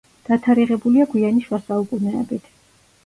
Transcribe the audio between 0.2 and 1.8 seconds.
დათარიღებულია გვიანი შუა